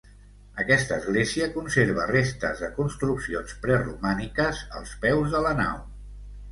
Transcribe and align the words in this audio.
Aquesta 0.61 0.95
església 1.01 1.49
conserva 1.57 2.07
restes 2.13 2.65
de 2.65 2.71
construccions 2.79 3.55
preromàniques, 3.67 4.67
als 4.81 5.01
peus 5.07 5.35
de 5.37 5.49
la 5.49 5.59
nau. 5.65 5.83